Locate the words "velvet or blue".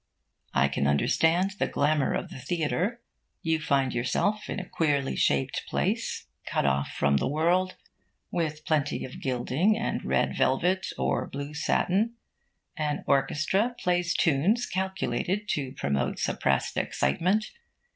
10.35-11.53